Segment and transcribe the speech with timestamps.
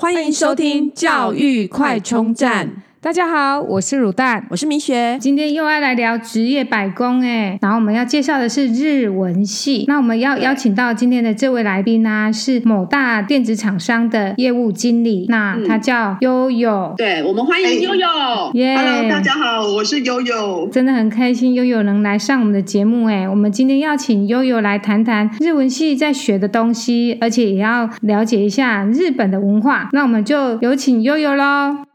[0.00, 2.84] 欢迎收听教育快充站。
[3.00, 9.84] 大家好，我是乳蛋，我是米雪，今天又要来聊职业百工哎，然后我们要介绍的是日文系。
[9.86, 16.92] 那我们要邀请到今天的这位来宾呢、啊，是某大电子厂商的业务经理，那他叫悠悠。
[16.96, 18.08] 对，我们欢迎悠悠。
[18.54, 23.28] 耶、yeah, Hello，大家好，我是悠悠，真的很开心悠悠能来上我们的节目哎。
[23.28, 29.88] 我们今天要请悠悠来谈谈日文系在学的东西，而且也要了解一下日本的文化。
[29.92, 31.87] 那我们就有请悠悠喽。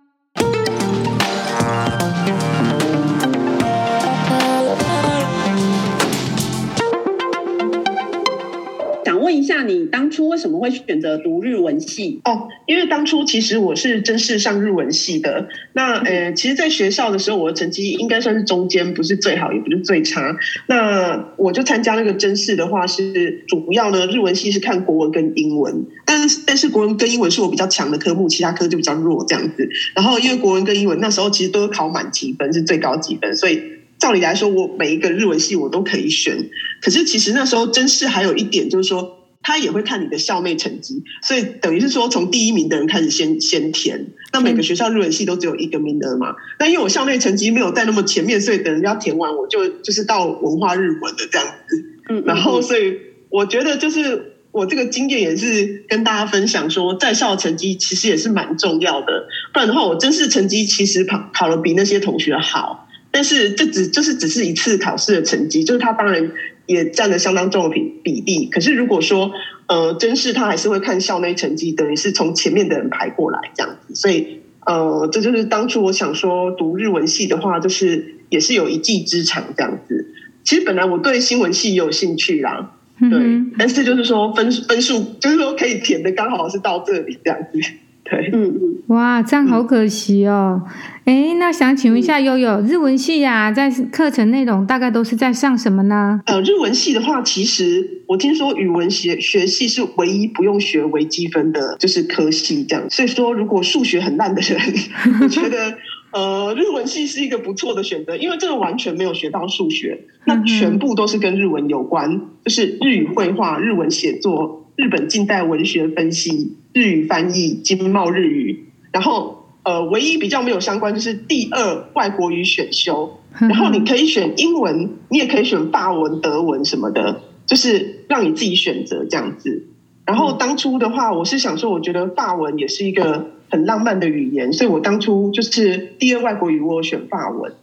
[9.24, 12.22] 问一下，你当初为什么会选择读日文系？
[12.26, 15.48] 哦，因为当初其实我是甄试上日文系的。
[15.74, 20.36] 那呃，其实，在学校的时候，我的成绩应该算是中间，不是最好，也不是最差。
[20.68, 29.68] 那我就参加那个甄试的话，是主要呢，日文系是看国文跟英文，但是但是国文跟英文是我比较强的科目，其他科就比较弱这样子。
[29.96, 33.62] 然后因为国文跟英文那时候其实都考满级分，是最高级分，所以
[34.04, 36.50] 照理来说，我每一个日文系我都可以选。
[36.82, 39.20] 可是其实那时候真是还有一点就是说。
[39.46, 44.08] 他也会看你的校内成绩，所以等于是说，从第一名的人开始先先填。
[44.32, 46.34] 那每个学校日文系都只有一个名额嘛？
[46.60, 51.86] 那因为我校内成绩没有在那么前面，所以等人家填完，我就就是到文化日文的这样子。
[52.08, 52.98] 嗯，然后所以
[53.30, 59.28] 我觉得就是我这个经验也是跟大家分享说，在校成绩其实也是蛮重要的。
[59.52, 62.83] 不然的话，我真是成绩其实考考了比那些同学好，
[63.14, 66.30] 但是这只就是只是一次考试的成绩，就是他当然。
[66.66, 69.34] 也占了相当重的比比例，可是如果说
[69.68, 80.14] 呃，真是他还是会看校内成绩，等于是从前面的人排过来这样子，所以呃，这就是当初我想说读日文系的话，就是也是有一技之长这样子。
[80.46, 87.60] 其实本来我对新闻系也有兴趣啦，对，嗯、但是就是说分分数，就是说可以填的刚好是到这里这样子。
[88.04, 90.62] 对，嗯嗯，哇，这样好可惜哦。
[91.06, 96.22] 哎、嗯，那想请问一下悠悠，日文系啊，在课程内容大概都是在上什么呢？
[96.26, 102.90] 呃，日文系的话，其实我听说语文学学系是唯一不用学微积分的，就是科系这样。
[102.90, 104.60] 所以说，如果数学很烂的人，
[105.24, 105.78] 我觉得
[106.12, 114.60] 呃，日文系是一个不错的选择，因为这个完全没有学到数学，那全部都是跟日文有关，就是日语绘画、日文写作。
[114.76, 129.68] 日本近代文学分析、日语翻译、经贸日语，然后呃，唯一比较没有相关就是第二外国语选修，然后你可以选英文，你也可以选法文、德文什么的，就是让你自己选择这样子。
[130.06, 137.54] 然后当初的话，我是想说，我觉得法文也是一个很浪漫的语言，所以我当初就是第二外国语，我选法文。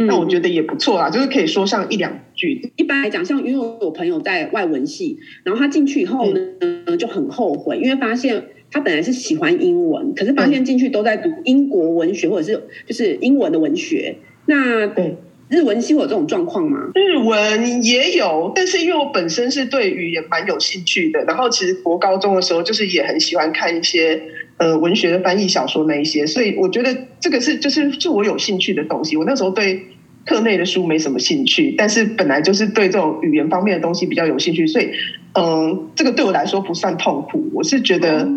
[0.00, 2.70] 那我觉得也不错啦，就是可以说上一两句。
[2.76, 14.16] 一般来讲，像因为我朋友在外文系，然后他进去以后呢，嗯、就很后悔，因为发现他本来是喜欢英文，可是发现进去都在读英国文学或者是就是英文的文学。
[14.46, 15.16] 那对
[15.48, 16.90] 日文系会有这种状况吗？
[16.94, 24.22] 日文也有，但是因为我本身是对语言蛮有兴趣的，然后其实国高中的时候就是也很喜欢看一些。
[24.58, 29.16] 呃，文学的翻译小说那一些，所以我觉得这个是就是是我有兴趣的东西。
[29.16, 29.82] 我那时候对
[30.26, 34.86] 课内的书没什么兴趣，但是本来就是对这种语言方面的东西比较有兴趣，所以
[35.34, 37.48] 嗯、呃，这个对我来说不算痛苦。
[37.54, 38.28] 我是觉得，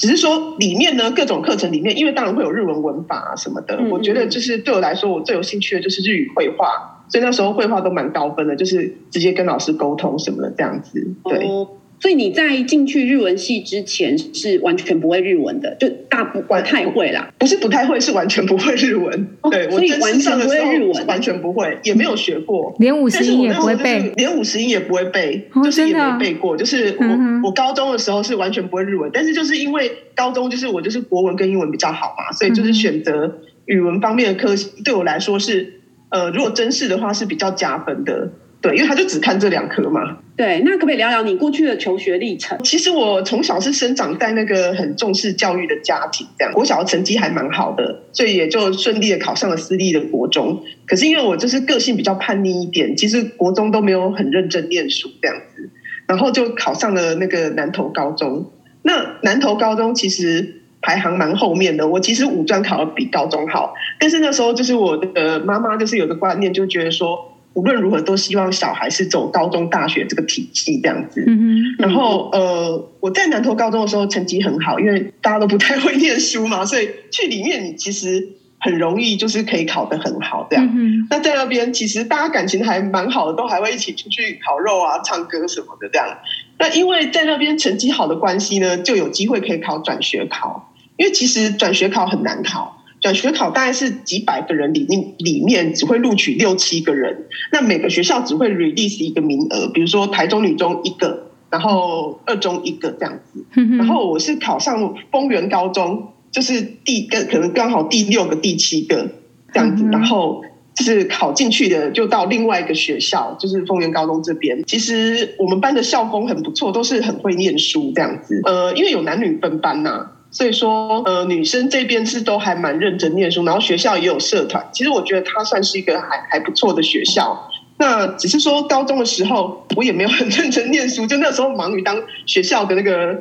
[0.00, 11.46] 只是说里面呢各种课程里面，因为当然会有日文文法啊什么的，嗯嗯，我觉得就是对我来说，我最有兴趣的就是日语绘画，所以那时候绘画都蛮高分的，就是直接跟老师沟通什么的这样子，对。
[11.46, 11.68] 哦
[12.00, 17.30] 所以你在进去日文系之前是完全不会日文的，就大不不太会啦。
[17.38, 19.28] 不是不太会，是完全不会日文。
[19.42, 26.56] 哦、对，所以完全不会日文，完全不会，也没有学过，连五十音也不会背，连五十音也不会背，就是也没背过。
[26.56, 38.30] 就是我、嗯、我高中的时候是完全不会日文，但是就是因为高中就是我就是国文跟英文比较好嘛，所以就是选择语文方面的科系，对我来说是呃，如果真试的话是比较加分的。
[38.62, 40.18] 对，因为他就只看这两科嘛。
[40.36, 42.58] 对，那可不可以聊聊你过去的求学历程？
[42.62, 50.62] 其实我从小是生长在那个很重视教育的家庭，这样国小的成绩还蛮好的，所以也就顺利的考上了私立的国中。
[50.86, 55.70] 可是因为我就是个性比较叛逆一点，其实国中都没有很认真念书这样子，
[56.06, 58.50] 然后就考上了那个南投高中。
[58.82, 67.29] 那南投高中其实排行蛮后面的，我其实五专考的比高中好，但是那时候就是我的妈妈就是有个观念，就觉得说。
[67.54, 71.24] 无论如何，都希望小孩是走高中、大学这个体系这样子。
[71.26, 71.60] 嗯。
[71.78, 78.28] 然后，呃，我在南投高中的时候成绩很好，因为大家都不太会念书嘛，所以去里面你其实
[78.60, 80.64] 很容易就是可以考得很好这样。
[80.66, 81.06] 嗯。
[81.10, 86.18] 那在那边其实大家感情还蛮好的，都还会一起出去烤肉啊、唱歌什么的这样。
[86.58, 90.72] 那因为在那边成绩好的关系呢，就有机会可以考转学考。
[90.96, 92.79] 因为其实转学考很难考。
[93.00, 103.44] 转学考大概是几百个人里面，里面只会录取六七个人，那每个学校只会 release 一个名额，比如说台中女中一个，然后二中一个这样子。
[103.78, 109.08] 然后我是考上丰原高中，就是第跟可能刚好第六个、第七个
[109.52, 110.44] 这样子，然后
[110.74, 114.62] 就是考进去的就到另外一个学校，就是丰原高中这边。
[114.66, 118.42] 其实我们班的校风很不错，都是很会念书这样子。
[118.44, 120.16] 呃，因为有男女分班呐、啊。
[120.30, 124.68] 所以说，呃，女生这边是都还蛮认真念书，然后学校也有社团。
[124.72, 127.50] 其实我觉得它算是一个还还不错的学校。
[127.78, 133.18] 那只是说高中的时候，我也没有很认真念书，就那时候忙于当学校的那个。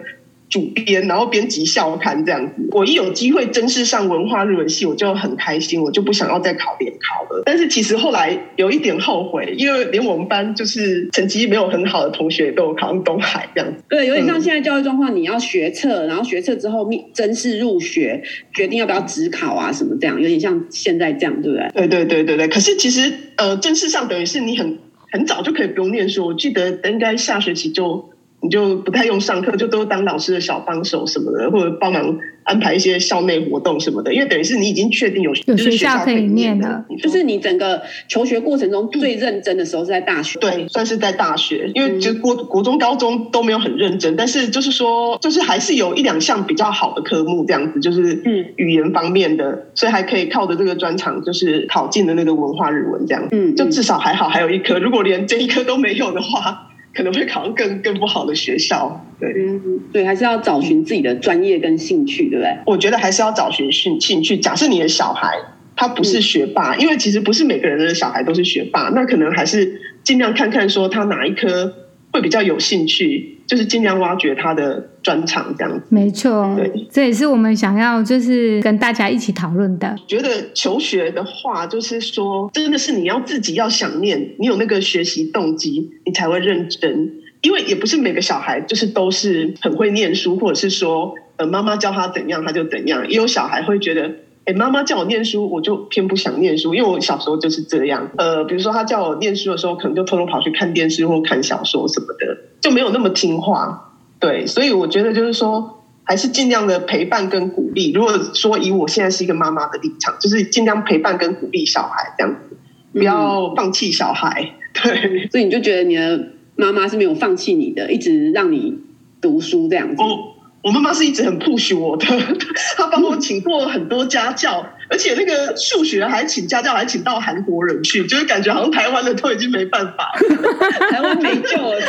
[0.50, 2.68] 主编，然后编辑校刊这样子。
[2.72, 7.44] 我一有机会正式上文化日文系，我就很开心，我就不想要再考联考了。
[7.46, 13.84] 但是其实后来有一点后悔，因为连我们班就是成绩没有很好的同学都有考上东海这样子。
[13.88, 18.24] 对，有点像现在教育状况，你要学测，然后学测之后面正式入学，
[18.54, 21.88] 决定要不要指考啊什么这样，有点像现在这样，对不对？
[21.88, 22.48] 对对对对对。
[22.48, 24.80] 可是其实呃，正式上等于是你很
[25.12, 28.09] 很早就可以不用念书，我记得应该下学期就。
[28.42, 34.14] 你就不太用上课，就都当老师的小帮手什么的，或者帮忙安排一些校内活动什么的。
[34.14, 40.40] 因为等于是你已经确定有有学校可以念了，就是你整个求学过程中最认真的时候是在大学。
[40.40, 53.30] 对，算是在大学，因为就国国中、高中都没有很认真，但是就是说，就是还是有一两项比较好的科目这样子，就是嗯语言方面的，所以还可以靠着这个专长，就是考进的那个文化日文这样子。
[53.34, 54.80] 嗯，就至少还好，还有一科。
[54.80, 56.68] 如果连这一科都没有的话。
[56.94, 62.58] 可能会考上更更不好的学校，对，嗯，对，还是要找寻自己的专业跟兴趣，对不对？
[62.66, 64.38] 我觉得还是要找寻兴兴趣。
[64.38, 65.38] 假设你的小孩
[65.76, 71.74] 他不是学霸，嗯，因为其实不是每个人的小孩都是学霸，那可能还是尽量看看说他哪一科
[72.12, 73.36] 会比较有兴趣。
[73.50, 75.84] 就是尽量挖掘他的专长，这样子。
[75.90, 79.96] 没错，对，这也是我们想要就是跟大家一起讨论的。
[80.06, 87.12] 觉得求学的话，就是说，真的是你要自己要想念，你有那个学习动机，你才会认真。
[87.42, 93.10] 因为也不是每个小孩就是都是很会念书，或者是说，呃，妈妈教他怎样他就怎样。
[93.10, 94.12] 也有小孩会觉得。
[94.46, 98.10] 哎，妈妈叫我念书，我就偏不想念书，因为我小时候就是这样。
[98.18, 103.94] 呃，比如说他叫我念书的时候，可能就偷偷跑去看电视或看小说什么的，就没有那么听话。
[104.20, 107.92] 对，所以我觉得就是说，还是尽量的陪伴跟鼓励。
[107.92, 112.58] 如果说以我现在是一个妈妈的立场，就是尽量陪伴跟鼓励小孩这样子，
[112.92, 114.56] 不要放弃小孩。
[114.74, 118.80] 对，所以你就觉得你的妈妈是没有放弃你的，一直让你
[119.22, 120.02] 读书这样子。
[120.02, 122.06] 哦我妈妈是一直很 push 我的，
[122.76, 131.80] 她帮我请过很多家教，而且那个数学还请家教，还请到韩国人去，就是感觉好像台湾的都已经没办法了， 台湾没救了，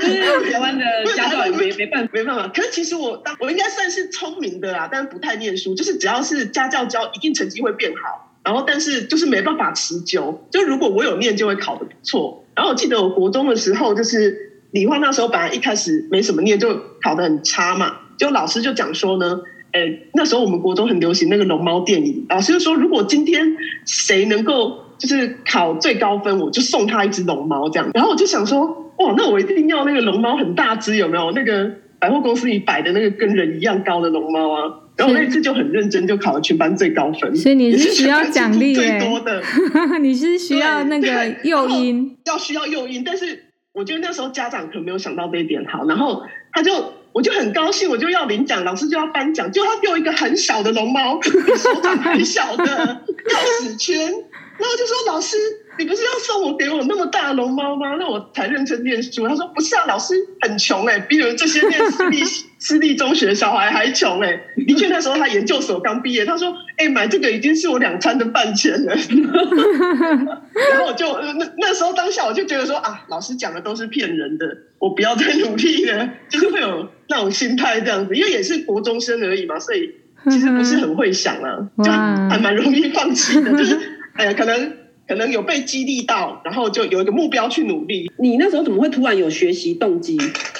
[0.00, 0.84] 是台湾的
[1.16, 2.48] 家教也没没办法，没办法。
[2.48, 8.30] 可是其实我当我应该算是聪明的啦，但是不太念书，就是只要是家教教，一定成绩会变好。
[8.44, 12.44] 然后但是就是没办法持久，就如果我有念，就会考得不错。
[12.54, 17.96] 然后我记得我国中的时候，就是理化那时候本来一开始没什么念，就考得很差嘛。
[18.16, 19.40] 就老师就讲说呢，
[19.72, 27.90] 诶，那时候我们国中很流行那个龙猫电影，老师就说，如果今天谁能够就是考最高分，我就送他一只龙猫这样。
[27.92, 28.64] 然后我就想说，
[28.98, 31.32] 哇，那我一定要那个龙猫很大只，有没有？
[31.32, 34.80] 那个百货公司里摆的那个跟人一样高的龙猫啊。
[34.96, 37.34] 然后我那次就很认真，就考了全班最高分。
[37.34, 39.42] 所以你是需要奖励最多的，
[40.00, 43.02] 你是需要那个诱因，要需要诱因。
[43.02, 46.92] 但是我觉得那时候家长可能没有想到这一点好，然后他就。
[47.14, 52.64] 我就很高兴，我就要领奖，老师就要颁奖，就他给我一个很小的龙猫，比手掌很小的
[53.06, 55.36] 钥匙圈，然后就说老师。
[55.78, 57.96] 你不是要送我给我那么大的龙猫吗？
[57.98, 59.26] 那我才认真念书。
[59.28, 62.24] 他说不是啊，老师很穷哎、欸，比你们这些念私立
[62.58, 64.64] 私立中学的小孩还穷哎、欸。
[64.66, 68.94] 的确那时候他研究所刚毕业，他说哎、欸、买这个已经是我两餐的饭钱了。
[70.70, 74.46] 然后我就那那时候当下我就觉得说啊，老师讲的都是骗人的，
[74.78, 79.90] 我不要再努力了，就是会有那种心态这样子，因为也是国中生而已嘛，所以
[80.30, 83.76] 其实不是很会想啊， 就还蛮容易放弃的，就是
[84.14, 84.83] 哎呀可能。
[85.06, 88.10] 可能有被激励到，然后就有一个目标去努力。
[88.18, 90.16] 你那时候怎么会突然有学习动机？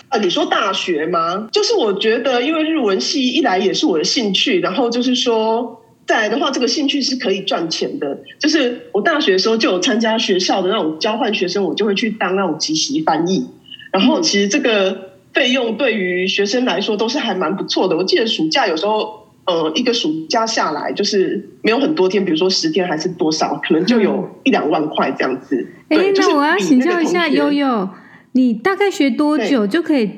[0.09, 1.49] 啊，你说大学吗？
[1.51, 8.19] 就是我觉得，因为日文系一来也是我的兴趣，然后就是说再来的话，这个兴趣是可以赚钱的。
[8.39, 13.47] 就是我大学的时候就有参加学校的那种交换学生，我就会去当那种即席翻译。
[13.91, 17.97] 然后其实这个费用对于学生来说都是还蛮不错的。
[17.97, 19.24] 我记得暑假有时候。
[19.47, 25.69] 呃，一个暑假下来就是没有很多天，比如说十天还是多少，可能就有一两万块这样子。
[25.89, 27.89] 哎、嗯，那我要请教一下悠悠，
[28.33, 30.11] 你大概学多久就可以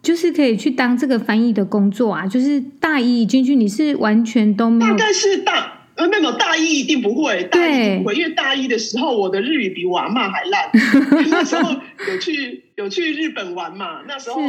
[0.00, 2.26] 就是可以去当这个翻译的工作啊？
[2.26, 4.92] 就是大一进去，你是完全都没有？
[4.92, 5.77] 大概是大。
[5.98, 10.70] 呃，没有，大一一定不会，大一不会，因为大一的时候我的日语比我阿嬷还烂。
[11.28, 11.72] 那时候
[12.08, 14.40] 有去有去日本玩嘛，那时候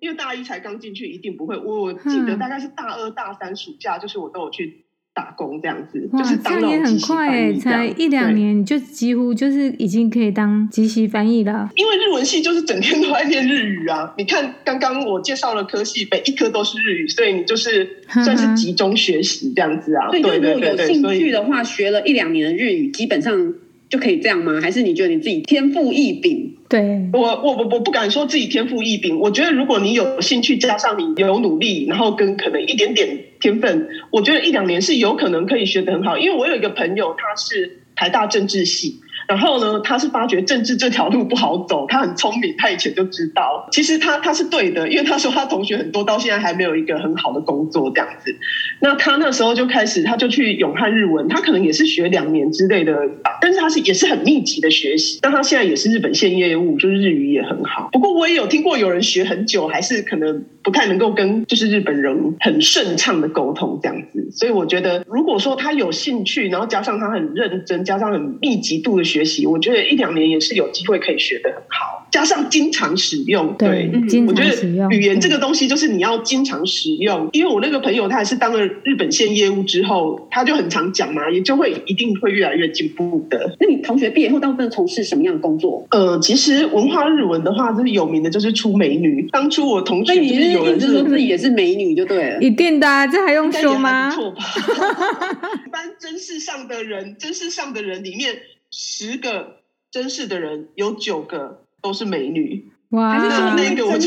[0.00, 1.56] 因为大一才刚进去，一定不会。
[1.56, 4.84] 我记得大概是大二大三暑假，就是我都有去。
[5.18, 11.68] 打工这样子，就是当这样也很快哎，才一两年你就几乎就是已经可以当即席翻译了。
[11.74, 14.14] 因为日文系就是整天都在练日语啊！
[14.16, 20.08] 你看刚刚我介绍了科系，每一科都是日语，所以你就是算是集中学习这样子啊。
[20.12, 23.54] 对对对，如果有兴趣的话，学了一两年的日语，基本上。
[23.90, 24.60] 就可以这样吗？
[24.60, 26.57] 还是你觉得你自己天赋异禀？
[26.68, 29.18] 对，我我我我不敢说自己天赋异禀。
[29.18, 36.18] 我觉得如果你有兴趣，加上你有努力，然后跟可能一点点天分，我觉得一两年是有可能可以学得很好。
[36.18, 39.00] 因为我有一个朋友，他是台大政治系。
[39.28, 48.34] 然后呢，他是发觉政治这条路不好走，他很聪明，他以前就知道，其实他他是对的，因为他说他同学很多到现在还没有一个很好的工作这样子。
[48.80, 52.96] 那他那时候就开始，他就去永汉日文，他可能也是学两年之类的，
[53.40, 55.18] 但是他是也是很密集的学习。
[55.20, 57.90] 但他现在也是日本线业务，就是日语也很好。
[57.92, 64.30] 不过我也有听过有人学很久，还是可能不太能够跟就是日本人很顺畅的沟通这样子。
[64.32, 72.06] 所以我觉得，如果说他有兴趣，然后加上他很认真，加上很密集度的学习，我觉得一两年也是有机会可以学得很好。
[72.10, 77.28] 加上经常使用，对，对，我觉得语言这个东西就是你要经常使用。
[77.32, 83.54] 因为我那个朋友他也是当了日本线业务之后，他就很常讲嘛，也就会一定会越来越进步的。
[83.60, 85.86] 那你同学毕业后大部分从事什么样的工作？
[85.90, 89.28] 呃，其实文化日文的话，就是有名的就是出美女。
[89.30, 94.10] 当初我同学就是有人就说自己也是美女就对了，一定的，这还用说吗？
[94.10, 94.42] 错吧？
[95.66, 98.34] 一般甄试上的人，甄试上的人里面，
[98.70, 99.60] 十个
[99.90, 102.70] 真试的人有九个都是美女。
[102.90, 103.10] 哇！
[103.10, 103.98] 还是说那个我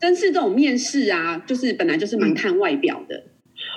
[0.00, 3.16] 真是这种面试啊，就是本来就是蛮看外表的。
[3.16, 3.30] 嗯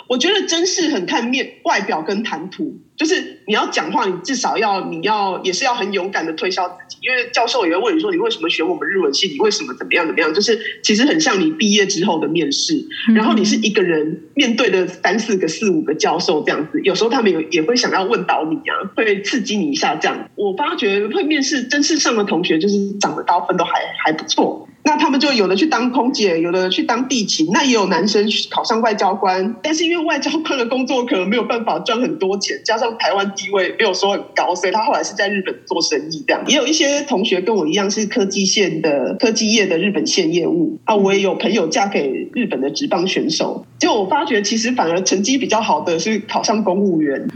[0.09, 12.73] 我觉得真是很看面外表跟谈吐，就是你要讲话，你至少要你要也是要很勇敢的推销自己，因为教授也会问你说，你为什么选我们日文系，你为什么怎么样怎么样，就是其实很像你毕业之后的面试，
[13.13, 20.27] 然后你是一个人面对的三四个四五个教授这样子，有时候他们有也会想要问倒你啊，会刺激你一下这样。
[20.33, 23.73] 我发觉会面试真是上的同学，就是长得高分都还
[24.03, 24.67] 还不错。
[24.83, 29.55] 那他们就有的去当空姐，有的去当地勤，那也有男生去考上外交官。
[29.61, 36.43] 但是因为外交官的工作可能没有办法赚很多钱，加上台湾地位没有说很高，所以他后来是在日本做生意这样。
[36.47, 40.95] 也有一些同学跟我一样是科技线的科技业的日本线业务啊。
[40.95, 47.27] 我也有朋友嫁给日本的职棒选手，就我发觉其实反而成绩比较好的是考上公务员，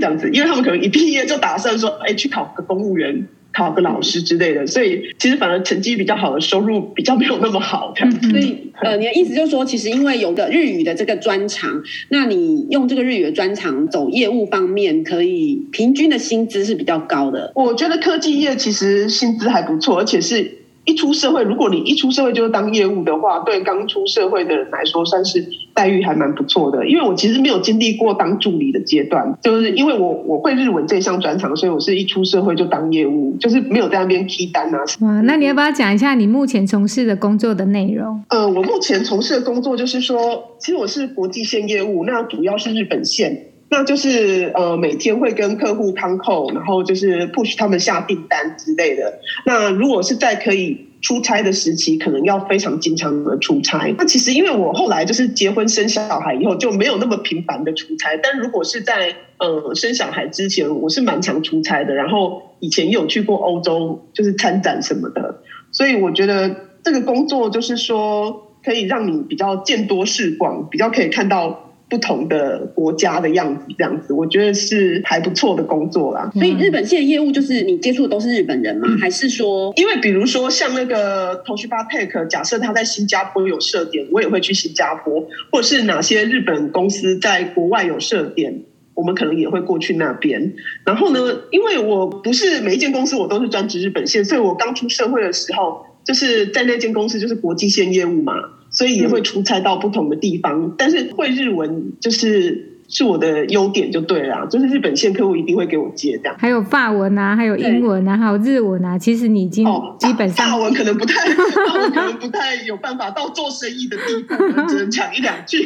[0.00, 3.26] 这样子，因为他们可能一毕业就打算说，哎，去考个公务员。
[3.60, 7.92] 考个老师之类的，所以其实反而成绩比较好的收入比较没有那么好。
[7.94, 17.52] 这样，所以呃，你的意思就是说，其实因为有个日语的这个专长，那你用这个日语的专长走业务方面，可以平均的薪资是比较高的。
[17.54, 20.56] 我觉得科技业其实薪资还不错，而且是。
[20.86, 25.46] 一出社会，如果你一出社会就是当业务的话，对刚出社会的人来说，算是
[25.80, 26.86] 待遇还蛮不错的。
[26.86, 34.78] 因为我其实没有经历过当助理的阶段，就是因为我我会日文这一项专长，所以我是一出社会就当业务，就是没有在那边 key 单啊。
[35.00, 38.22] 哇，那你要不要讲一下你目前从事的工作的内容？
[38.28, 43.46] 呃，我目前从事的工作就是说，其实我是国际线业务，那主要是日本线。
[43.72, 49.20] 那就是呃，每天会跟客户 con call，然后就是 push 他们下订单之类的。
[49.46, 53.94] 那如果是在可以出差的时期，可能要非常经常的出差。
[53.96, 58.16] 那其实因为我后来就是结婚生小孩以后，就没有那么频繁的出差。
[58.22, 61.94] 但如果是在呃生小孩之前，我是蛮常出差的。
[61.94, 65.42] 然后以前有去过欧洲，就是参展什么的。
[65.72, 71.66] 所以我觉得这个工作就是说，可以让你比较见多识广，比较可以看到。
[71.90, 76.30] 不同的国家的样子，这样子，我觉得是还不错的工作啦。
[76.32, 78.86] 所以日本线的业务就是你接触的都是日本人吗？
[78.88, 88.62] 嗯、还是说，因为比如说像那个 Toshiba Tech，假设他在新加坡有设点，我也会去新加坡，或者是哪些日本公司在国外有设点，
[88.94, 90.54] 我们可能也会过去那边。
[90.84, 91.18] 然后呢，
[91.50, 98.34] 因为我不是每一间公司我都是专职日本线，所以我刚出社会的时候，就是在那间公司就是国际线业务嘛。
[98.80, 106.34] 所以也会出差到不同的地方，嗯、但是会日文就是是我的优点就对了，就是日本线客户一定会给我接这样。
[106.38, 109.66] 还有法文啊，还有英文啊，还有日文啊，其实你已经
[109.98, 111.28] 基本上、哦、法文可能不太，
[111.68, 114.34] 法文可能不太有办法到做生意的地步，
[114.66, 115.58] 只能讲一两句，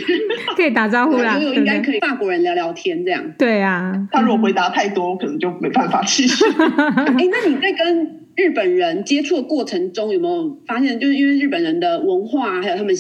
[0.57, 1.39] 可以打招呼啦。
[1.39, 3.23] 应该可以法国人聊聊天这样。
[3.39, 6.45] 对啊，他如果回答太多，可能就没办法继续。
[6.51, 12.95] 哎、欸，那你在跟日本人接触的过程中，有没有发现，就是因为日本人的文化还有他们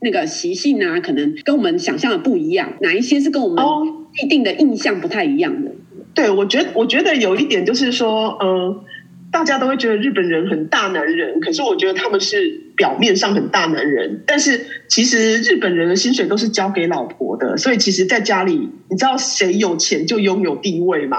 [0.00, 3.64] 那个习性啊，可能跟我们想象的不一样，哪一些是跟我们
[4.14, 5.70] 既定的印象不太一样的？
[6.12, 8.84] 对，我觉得，我觉得有一点就是说，嗯、呃，
[9.30, 21.18] 大家都会觉得日本人很大男人，可是我觉得他们是表面上很大男人，但是其实日本人的薪水都是交给老婆的，所以其实，在家里，你知道谁有钱就拥有地位吗？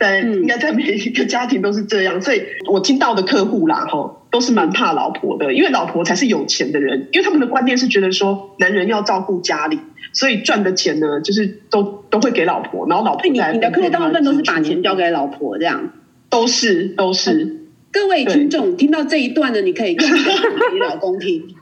[0.00, 9.78] 对，应该在每一个家庭都是这样，所以我听到的客户啦，吼，都是蛮怕老婆的，因为老婆才是有钱的人，因为他们的观念是觉得说，男人要照顾家里，
[10.14, 13.22] 所以赚的钱呢，就是都都会给老婆，然后老婆。
[13.24, 15.92] 你你的客户大部分都是把钱交给老婆，这样？
[16.30, 17.59] 都是都是。
[17.92, 21.42] 各位听众听到这一段呢，你可以给你老公听。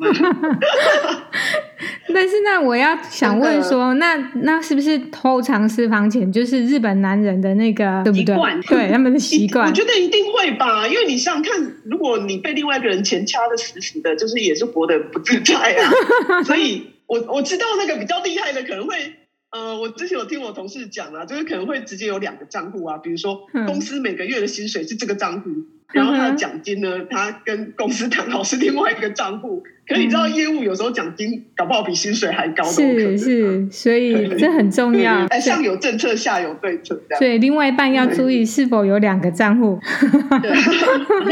[2.13, 8.37] 但是那我要想问说，那那是不是偷藏私房钱就是日本男人的那个对不对？
[8.67, 10.87] 对他们的习惯， 我觉得一定会吧。
[10.89, 15.91] 因为你想想看，如果你被另外一个人钱掐的死死的，就是也是活得不自在啊。
[16.45, 18.95] 所以我我知道那个比较厉害的可能会。
[19.51, 29.63] 呃，我之前有听我同事讲啊，就是可能会直接有两个账户啊，比如说公司每个月的薪水是这个账户，嗯、然后他的奖金呢，他跟公司谈好是另外一个账户。
[29.89, 35.25] 可是你知道业务有时候奖金搞不好比薪水还高的，是是，所以这很重要。
[35.29, 39.81] 哎，上有政策，下有对策，所以另外一半要注意是否有两个账户。
[40.43, 40.51] 对，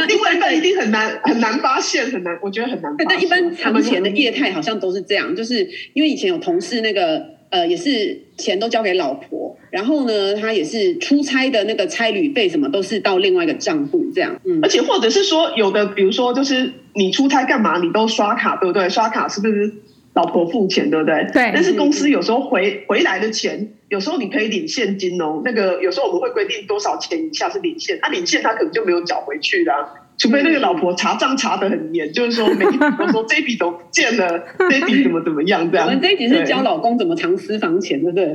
[0.06, 2.94] 另外一半一定很难很难发现，很难，我觉得很难。
[3.06, 7.35] 但一般藏钱的业态好像都是这样，就是因为以前有同事那个。
[7.56, 14.38] 呃，也是钱都交给老婆，然后呢，他也是出差的那个差旅费什么都是到另外一个账户这样。
[14.44, 18.90] 嗯，而且或者是说，有的比如说就是你出差干嘛，你都刷卡对不对？
[18.90, 19.72] 刷卡是不是
[20.12, 21.26] 老婆付钱对不对？
[21.32, 21.50] 对。
[21.54, 25.40] 但是公司有时候回回来的钱，有时候你可以领现金哦。
[25.42, 29.78] 那个有时候我们会规定多少钱以下是领现，那、啊、领现他可能就没有缴回去的、啊。
[30.18, 35.87] 除非那个老婆查账查得很严，就是说每天都说这笔都不见了， 这笔怎么怎么样这样。
[35.87, 38.32] 我们这一集是教老公怎么藏私房钱，对不对？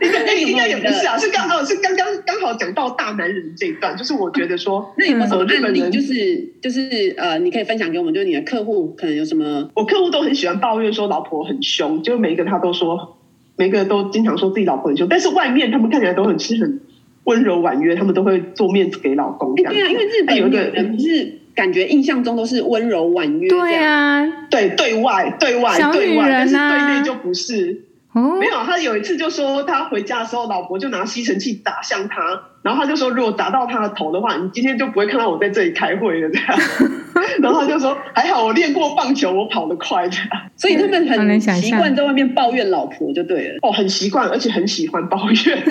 [0.00, 5.90] 应该应该也不是啊，是刚哦是刚刚刚好讲到大男人这一段，就是我觉得说， 那有没有什么案例？
[5.90, 9.68] 就是就是呃，你可以分享给我们，就是你的客户可能有什么？
[9.74, 13.18] 我客户都很喜欢抱怨说老婆很凶，就每一个他都说，
[13.56, 16.80] 每个都经常说自己老婆很凶，但是外面他们看起来都很是很。
[17.24, 19.54] 温柔婉约，他们都会做面子给老公。
[19.54, 23.48] 对啊，因为日本有一个人是感觉印象中都是温柔婉约。
[23.48, 27.82] 对啊，对对外对外小女人啊，但是对内就不是。
[28.14, 36.58] 哦，没有，他有一次就说他回家的时候，老婆就拿吸尘器打向他，然后他就说，如果打到他的头的话，你今天就不会看到我在这里开会了这样。
[37.40, 40.28] 然后他就说，还好我练过棒球，我跑得快这样。
[40.56, 43.58] 所以他们很习惯在外面抱怨老婆就对了。
[43.62, 45.62] 哦，很习惯，而且很喜欢抱怨。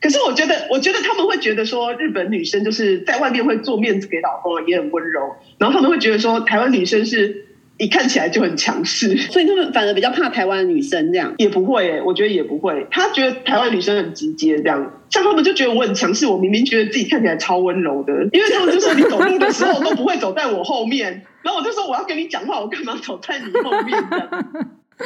[0.00, 5.36] 可是我觉得，我觉得他们会觉得说，日本女生就是在外面会做面子给老公，也很温柔。
[5.58, 7.44] 然后他们会觉得说，台湾女生是
[7.80, 11.34] 一看起来就很强势，所以他们反而比较怕台湾的女生这样。
[11.38, 12.86] 也不会、欸，我觉得也不会。
[12.90, 23.96] 他觉得台湾女生很直接这样，像他们就觉得我很强势，我明明觉得自己看起来超温柔的，因为他们就说你走路的时候都不会走在我后面，然后我就说我要跟你讲话，我干嘛走在你后面？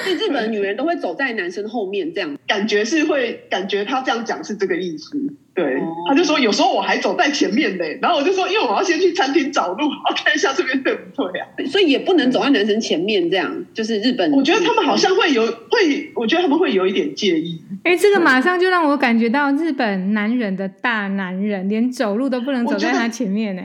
[0.02, 5.16] 所以日本女人都会走在男生后面，这样感觉是会感觉他这样讲是这个意思。
[5.54, 11.46] 对，他就说有时候我还走在前面嘞，然后我就说因为我要先去餐厅找路，我要看一下这边对不对啊？
[11.70, 14.32] 所以也不能走在男生前面，这样就是日本。
[14.32, 17.62] 我觉得他们好像会有会，我觉得他们会有一点介意。
[17.84, 23.62] 哎，这个马上就让我感觉到日本男人的大男人，连走路都不能走在他前面呢。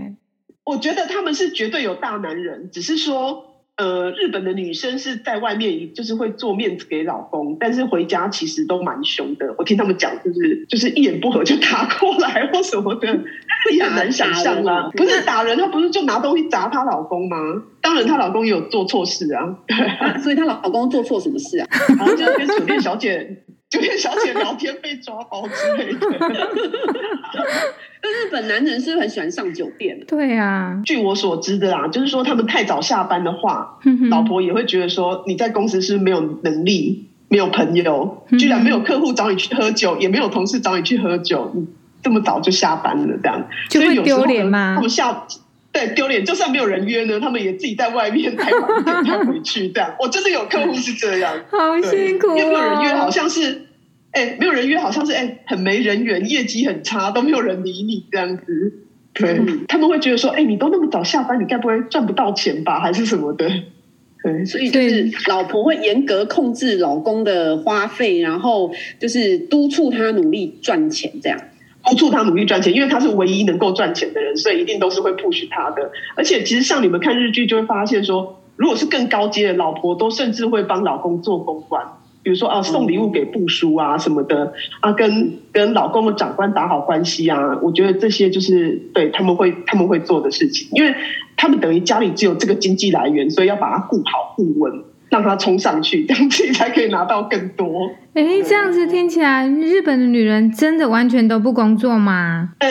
[0.65, 3.48] 我觉得他们是绝对有大男人，只是说。
[3.80, 9.56] 呃，日本的女生是在外面就是会做面子给老公，但是回家其实都蛮凶的。
[9.58, 13.08] 我听他们讲，就是就是一言不合就打过来或什么的，
[13.74, 14.92] 也很难想象啦。
[14.98, 17.38] 不是打人，她不是就拿东西砸她老公吗？
[17.82, 19.58] 当然，她老公也有做错事啊。
[20.00, 21.68] 啊所以她老公做错什么事啊？
[21.98, 25.99] 然后就跟酒店小姐、酒店小姐聊天被抓包之类的。
[28.01, 29.99] 那日本男人是不是很喜欢上酒店？
[30.08, 41.67] 对啊，据我所知的啊，就是说他们太早下班的话，嗯、老婆也会觉得说你在公司是没有能力、没有朋友，居然没有客户找你去喝酒，嗯、也没有同事找你去喝酒，你
[42.01, 44.73] 这么早就下班了，这样就会丢脸吗？
[44.75, 45.27] 他们下
[45.88, 49.70] 对丢脸，就算没有人约呢，他们也自己在外面开晚店才回去。
[49.70, 53.65] 这样， 我真的有客户是这样，好辛苦、哦，因为没有人约，好像是。
[54.12, 58.74] 哎，没有人约，好像是哎，很没人缘，业绩很差，都没有人理你这样子。
[59.13, 63.48] 对，嗯、他们会觉得说，哎，你都那么早下班，你该不会赚不到钱吧，还是什么的？
[64.24, 71.39] 对， 所以就是老婆会严格控制老公的花费，然后就是督促他努力赚钱这样。
[71.84, 75.92] 督促他努力赚钱，因为他是唯一能够赚钱的人，所以一定都是会 push 他的。
[76.15, 81.84] 而且其实像你们看日剧就会发现说，如果是更高阶的老婆，都甚至会帮老公做公关，
[82.22, 87.58] 比如说啊送礼物给部属啊什么的啊，跟跟老公的长官打好关系啊。
[87.62, 90.94] 我觉得这些就是对他们会他们会做的事情，因为
[91.38, 94.84] 他们等于家里只有这个经济来源，所以要把它顾好顾稳。
[95.10, 97.89] 让他冲上去，这样自己才可以拿到更多。
[98.13, 102.50] 哎，这样子听起来，日本的女人真的完全都不工作吗？
[102.60, 102.69] 呃，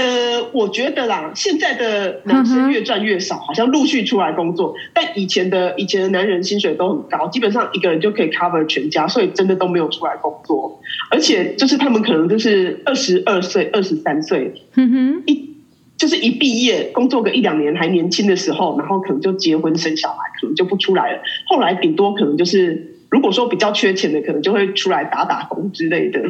[0.53, 4.75] 我觉得啦，现在的男生越赚越少，好像陆续出来工作。
[4.93, 10.81] 但以前的以前的男人薪水都很高，基本上一个人就可以 cover 全家，所以真的都没有出来工作。
[11.11, 15.58] 而且就是他们可能就是二十二岁、二十三岁，嗯哼，一。
[15.99, 21.21] 就是一毕业工作个一两年还年轻的时候，然后可能就结婚生小孩，可能就不出来了。
[21.49, 26.23] 后来顶多可能就是，如果说比较缺钱的，可能就会出来打打工之类的。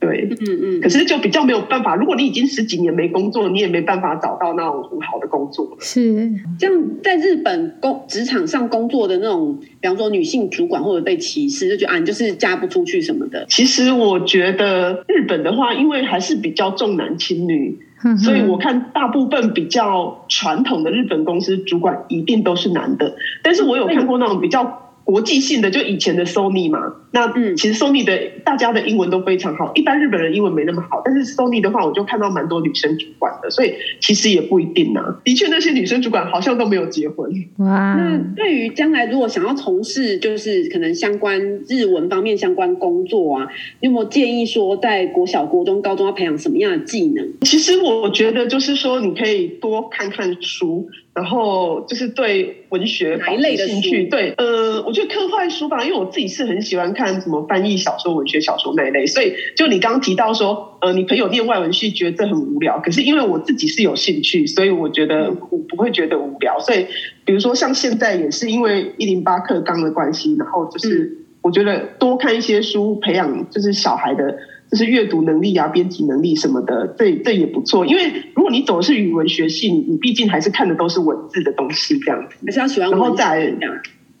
[0.00, 0.80] 对，嗯嗯。
[0.80, 5.76] 可是就比较没有办法，如果你已经十几年没工作，你也没办法找到那种很好的工作。
[5.80, 13.46] 是，这样在日本工职场上工作的那种，比方说女性主管或者被歧视，就觉得啊，你就是嫁不出去什么的。
[13.48, 17.78] 其实我觉得日本的话，因为还是比较重男轻女。
[18.18, 24.87] 所以我看大部分比较传统的日本公司主管一定都是男的，但是我有看过那种比较。
[25.08, 35.18] 国际性的就以前的 Sony 嘛，那嗯，其实 Sony 的大家的英文都非常好，一般日本人英文没那么好，但是 Sony 的话，我就看到蛮多女生主管的，所以其实也不一定啊。
[35.24, 37.30] 的确，那些女生主管好像都没有结婚。
[37.56, 43.48] 哇，那对于将来如果想要从事就是可能相关日文方面相关工作啊，
[43.80, 47.26] 你有没有建议说在国小、国中、高中要培养什么样的技能？
[47.40, 50.90] 其实我觉得就是说，你可以多看看书。
[51.18, 66.60] 然后就是对文学一类的兴趣，对，呃，我觉得科幻书吧，因为我自己是很喜欢看什么翻译小说、文学小说那一类，所以就你刚刚提到说，呃，你朋友念外文系觉得这很无聊，可是因为我自己是有兴趣，所以我觉得我不会觉得无聊。
[66.60, 66.86] 所以
[67.24, 74.38] 比如说像现在也是因为一零八课纲的关系，然后就是我觉得多看一些书，培养就是小孩的。
[74.70, 77.86] 就是阅读能力啊，编辑能力什么的，这这也不错。
[77.86, 82.36] 因为如果你走的是语文学系，你你毕竟还是看的都是文字的东西，这样子。
[82.44, 83.54] 还是要喜欢然后再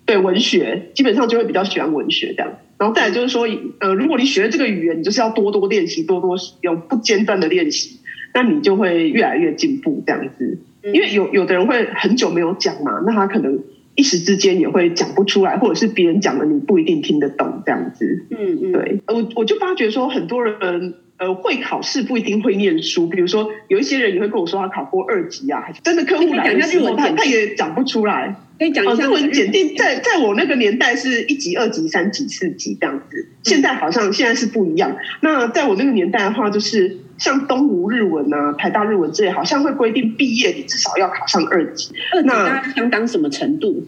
[0.06, 2.50] 对文学，基本上就会比较喜欢文学这样。
[2.78, 3.46] 然后再来就是说，
[3.80, 7.98] 呃，如果你学了这个语言，你就是要多多练习，多多用不间断的练习，
[8.32, 10.58] 那你就会越来越进步这样子。
[10.82, 13.58] 因为有有的人会很久没有讲嘛，那他可能。
[13.98, 18.26] 一时之间也会讲不出来，或者是别人讲的你不一定听得懂这样子。
[18.30, 28.36] 嗯嗯，对，我我就发觉说很多人呃会考试不一定会念书，比如说有一些人也会跟我说他考过二级啊，真的客户来的时候他他也讲不出来。
[28.56, 34.96] 可以讲一下日文检定，在在我那个年代是一级、二级、三级、四级这样子，现在好像现在是不一样。
[35.20, 41.90] 那在我那个年代的话，就是像东吴日文啊、台大日文这些，好像会规定毕业你至少要考上二级。
[42.12, 43.86] 二级大概相当什么程度？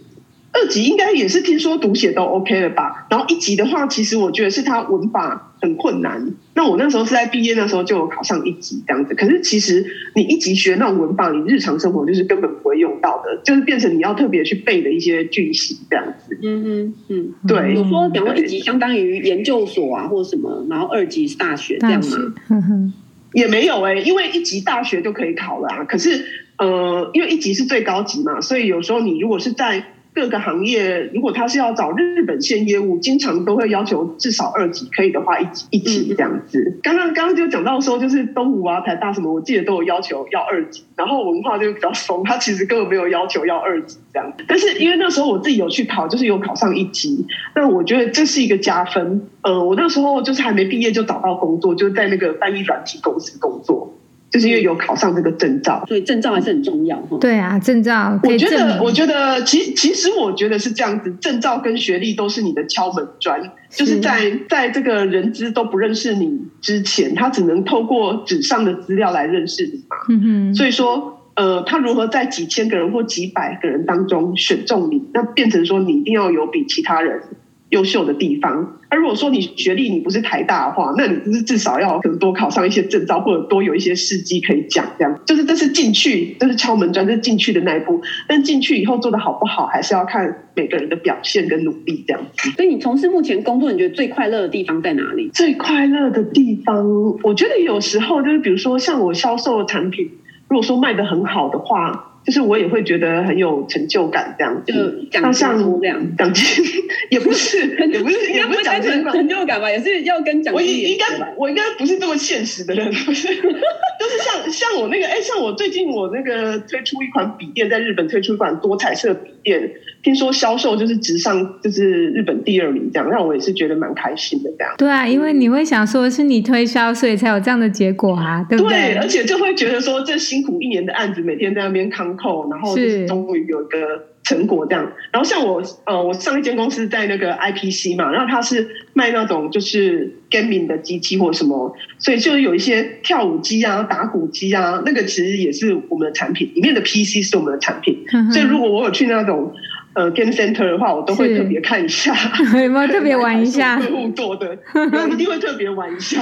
[0.53, 3.07] 二级应该也是听说读写都 OK 了吧？
[3.09, 6.35] 然后一级的话，其实我觉得是他文法很困难。
[6.57, 9.14] 那我那时候是在毕业那时候就有考上一级这样子。
[9.14, 16.37] 可是其实你一级学那种文法，你日常生活就是根本不会用到的，就是变成你要特别去背的一些句型这样子。
[16.43, 17.73] 嗯嗯嗯，对。
[17.77, 22.16] 有说，比方说一级相当于研究所啊，或者什么，然后二级是大学这样吗？
[22.49, 22.93] 嗯哼，
[23.33, 25.85] 也没有哎、因为一级大学就可以考了啊。
[25.85, 26.25] 可是
[26.57, 36.79] 呃，因为一级是最高级嘛，所以有时候你如果是在各个行业，如果他是要找日本线业务，经常都会要求至少二级，可以的话一级一级这样子。
[36.83, 44.33] 刚刚刚刚就讲到说，就是东吴啊、台大什么，我记得都有要求要二级，然后文化就比较松，他其实根本没有要求要二级这样。
[44.49, 49.29] 但是因为那时候我自己有去考，就是有考上一级，那我觉得这是一个加分。
[49.42, 53.94] 呃，我那时候就是还没毕业就找到工作，就在那个翻译软体公司工作。
[54.31, 56.97] 就是因为有考上这个证照，所以证照还是很重要。
[57.21, 58.19] 对啊，证照。
[58.23, 63.40] 我觉得，我觉得，其其实我觉得是这样子，证照跟学历都是你的敲门砖。
[63.69, 69.97] 就是在在这个人资都不认识你之前，他只能透过纸上的资料来认识你嘛。
[70.09, 70.55] 嗯哼。
[70.55, 77.21] 所以说，呃，他如何在几千个人或几百个人当中选中你，那变成说你一定要有比其他人
[77.70, 78.78] 优秀的地方。
[78.90, 88.02] 那如果说你学历你不是台大的话，那你不是至少要可能多考上一些证照，或者多有一些事迹可以讲，这样就是这是进去，这是敲门砖，这是进去的那一步。
[88.28, 92.50] 但进去以后做的好不好，还是要看每个人的表现跟努力这样子。
[92.50, 95.30] 所以你从事目前工作，你觉得最快乐的地方在哪里？
[95.33, 96.85] 最快乐的地方，
[97.22, 100.11] 我觉得有时候就是比如说像我销售的产品，
[100.48, 102.09] 如果说卖的很好的话。
[102.24, 104.74] 就是我也会觉得很有成就感，这样就
[105.11, 105.48] 奖金
[105.80, 106.64] 这样，奖金
[107.11, 107.59] 也不是，
[107.92, 110.54] 也不是，也不是奖金成就感吧，也是要跟奖金。
[110.54, 119.70] 我应该，我应该不是这么现实的人， 不是，就是像像我那个，哎，像我最近我那个推出一款笔电，在日本推出一款多彩色笔电，
[120.02, 124.74] 听说销售就是直上就是日本第二名，这样让我也是觉得蛮开心的，这样。
[124.76, 128.72] 对啊，因为你会想说是你推销，所以才有这样的结果啊，对不对？
[128.72, 133.79] 对，而且就会觉得说这辛苦一年的案子，每天在那边扛扣，然后就是终于有一个
[134.23, 134.90] 成果这样。
[135.12, 148.05] 然后像我呃，我上一间公司在那个 IPC 嘛，然后他是卖那种就是 gaming 的机器或什么，所以就有一些跳舞机啊、打鼓机啊，那个其实也是我们的产品里面的 PC 是我们的产品。
[148.12, 149.53] 嗯、所以如果我有去那种
[149.94, 152.14] 呃 game center 的话，我都会特别看一下，
[152.62, 153.79] 有没有特别 玩一下？
[153.81, 156.20] 客户做的， 我一定会特别玩一下，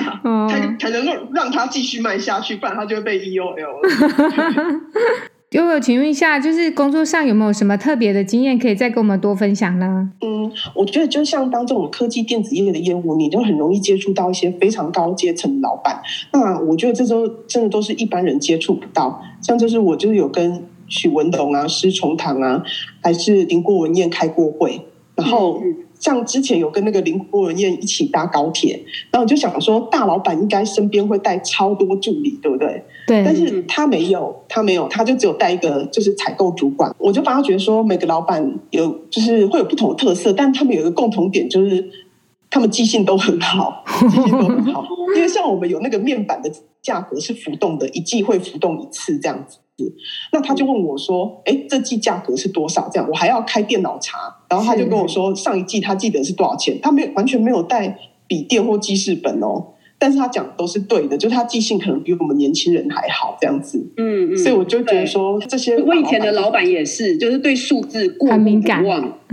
[0.49, 4.81] 才才能够让他继续卖下去，不然他就会被 EOL 了。
[5.53, 10.11] 悠悠，请问一下，就是工作上有没有什么特别的经验可以再跟我们多分享呢？
[10.21, 16.03] 嗯，我觉得就像当这种科技电子业的业务，你就很容易接触到一些非常高阶层的老板。
[16.35, 19.23] 那我觉得这都真的都是一般人接触不到。
[19.41, 22.63] 像就是我就是有跟许文龙啊、施崇棠啊，
[23.01, 24.83] 还是林国文彦开过会，
[25.15, 25.61] 然后。
[25.65, 32.85] 嗯像之前有跟那个林国文彦一起搭高铁，然后我就想说，大老板应该身边会带超多助理，对不对？
[33.09, 33.25] 对。
[33.25, 36.95] 但是他没有，他没有，他就只有带一个，就是采购主管。
[36.99, 41.91] 我就发觉说，每个老板有就是会有不同的特色，但他们有一个共同点，就是
[42.51, 44.85] 他们记性都很好， 记性都很好。
[45.17, 49.59] 因为像我们有那个面板的价格是浮动的，一季会浮动一次这样子。
[50.33, 54.19] 那他就问我说：“哎，这季价格是多少？”这样我还要开电脑查，
[54.51, 59.75] 然后他就跟我说：“上一季他记得是多少钱？”他没有完全没有带笔电或记事本哦。
[60.01, 63.79] 但是他讲的都是对的，就是他记性可能比我们年轻人还好，这样子。
[63.97, 68.83] 嗯嗯，所以我就觉得说这些，我以前的老板也是，就是对数字过很敏感，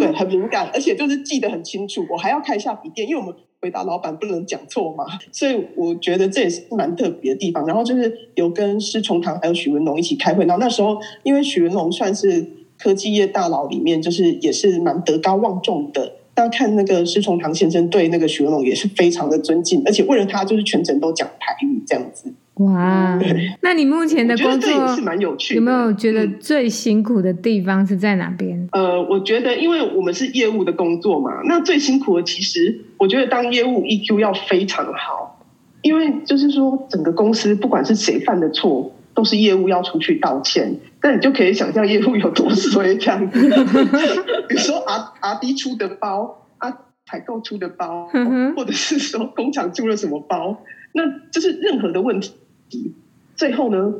[0.00, 2.04] 对，很敏感，而且就是记得很清楚。
[2.10, 7.64] 我还要看一下笔电，因为我们回答老板不能讲错嘛，所以我觉得这也是蛮特别的地方。
[7.64, 12.44] 然后就是有跟施崇棠还有许文龙一起开会，然后那时候因为许文龙算是
[12.76, 16.14] 科技业大佬里面，就是也是蛮德高望重的。
[16.48, 22.32] 看那个施崇棠先生对那个许文龙也是非常的尊敬，而且为了他就是全程都讲台语这样子。
[22.56, 23.18] 哇，
[23.62, 28.68] 那你目前的工作也是蛮有趣的，有没有觉得最辛苦的地方是在哪边？
[28.72, 35.42] 呃，我觉得因为我们是业务的工作嘛，那最辛苦的其实我觉得当业务 EQ 要非常好，
[35.80, 40.80] 因为就是说整个公司不管是谁犯的错，都是业务要出去道歉。
[41.02, 43.40] 那你就可以想象业务有多衰这样子，
[44.48, 46.70] 比如说 R R D 出的包啊，
[47.06, 48.08] 采购出的包，
[48.56, 52.94] 或者是说工厂出了什么包，那就是任何的问题，
[53.34, 53.94] 最后呢，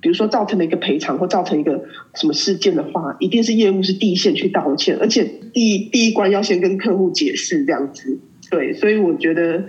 [0.00, 8.20] 比如说造成了一个赔偿或造成一个什么事件的话，一定是业务是第一线去道歉，而且第一第一关要先跟客户解释这样子。
[8.50, 9.64] 对，所以我觉得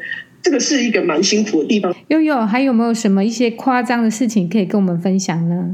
[0.45, 1.91] 这个是一个蛮辛苦的地方。
[2.10, 5.73] 悠悠，还有没有什么一些夸张的事情可以跟我们分享呢？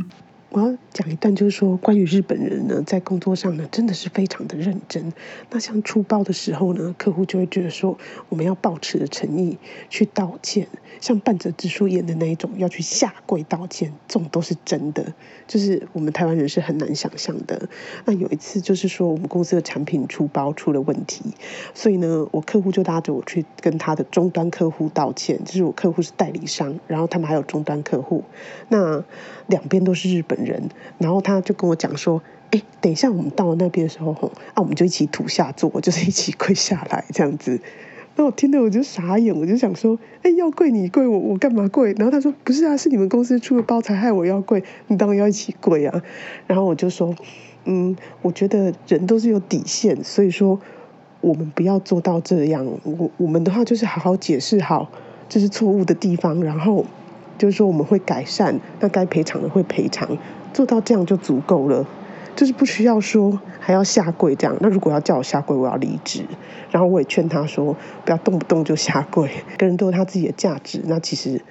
[0.53, 5.13] 我要讲一段，就是说关于日本人呢，在工作上呢，真的是非常的认真。
[5.49, 9.57] 那像出包的时候呢，客户就会觉得说，我们要抱持诚意
[9.89, 10.67] 去道歉。
[10.99, 15.13] 像半泽直树演的那一种，要去下跪道歉，这种都是真的。
[15.47, 17.69] 就是我们台湾人是很难想象的。
[18.05, 21.23] 那有一次就是说，我们公司的产品出包出了问题，
[21.73, 25.41] 所以呢，我客户就拉着我去跟他的终端客户道歉。
[25.45, 28.25] 就是我客户是代理商，然后他们还有终端客户，
[28.67, 29.03] 那
[29.51, 37.59] 两边都是日本人，然后他就跟我讲说：“哎，等一下我们到了那边的时候，吼，啊，我们就一起土下坐，就是一起跪下来这样子。”
[38.17, 46.03] 那我听得我就傻眼，我就想说：“哎，要跪你跪我，我干嘛跪？”然后他说：“不是啊，是你们公司出了包才害我要跪，你当然要一起跪啊。”
[46.47, 47.15] 然后我就说
[47.63, 50.59] ：“嗯，我觉得人都是有底线，所以说
[51.21, 52.65] 我们不要做到这样。
[52.83, 54.91] 我我们的话就是好好解释好
[55.29, 56.85] 这是错误的地方，然后。”
[57.41, 60.07] 就是说我们会改善，那该赔偿的会赔偿，
[60.53, 61.83] 做到这样就足够了，
[62.35, 64.55] 就是不需要说还要下跪这样。
[64.59, 66.23] 那如果要叫我下跪，我要离职。
[66.69, 67.75] 然后我也劝他说，
[68.05, 69.27] 不要动不动就下跪，
[69.57, 70.83] 个人都有他自己的价值。
[70.85, 71.41] 那其实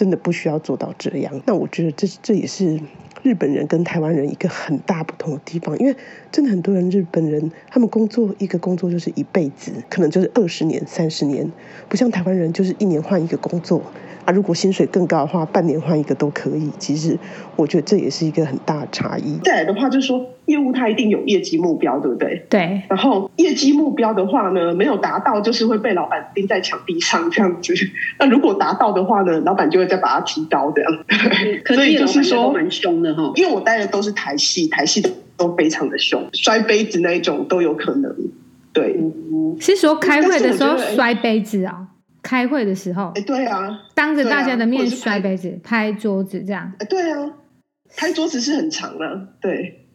[0.00, 1.30] 真的不需要做到这样。
[1.44, 2.80] 那我觉得这这也是
[3.22, 5.94] 日本人跟台湾人一个很大不同的地方，因为
[6.32, 11.52] 真的很多人日本人他们工作一个工作就是一辈子，可能就是二十年、三十年，
[11.90, 13.82] 不像台湾人就是一年换一个工作。
[14.26, 16.70] 啊，如果薪水更高的话，半年换一个都可以。
[16.78, 17.18] 其实
[17.56, 19.38] 我觉得这也是一个很大的差异。
[19.42, 22.44] 再来的话，就是说业务它一定有业绩目标，对不对？
[22.50, 22.82] 对。
[22.90, 27.72] 然后业绩目标的话呢，没有达到，就是会被老板钉在墙壁上这样子。
[28.18, 31.04] 那如果达到的话呢，老板就会再把它提高这样。
[31.74, 33.32] 所以就是说，蛮凶凶的哈。
[33.34, 35.02] 因为我带的都是台戏，台戏
[35.36, 38.14] 都非常的凶，摔杯子那一种都有可能。
[38.72, 38.96] 对，
[39.60, 41.86] 是说开会的时候摔杯子啊、哦？
[42.22, 46.72] 开会的时候，哎，对啊，当着大家的面摔杯子、拍，拍桌子这样。
[46.78, 47.32] 哎，对啊，
[47.96, 49.88] 拍桌子是很长的，对。